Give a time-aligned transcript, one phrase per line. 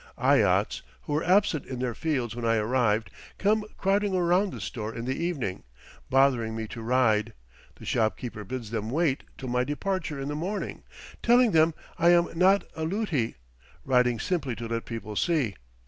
[0.17, 4.91] Eyots, who were absent in their fields when I arrived, come crowding around the store
[4.95, 5.61] in the evening,
[6.09, 7.33] bothering me to ride;
[7.75, 10.81] the shop keeper bids them wait till my departure in the morning,
[11.21, 13.35] telling them I am not a luti,
[13.85, 15.53] riding simply to let people see.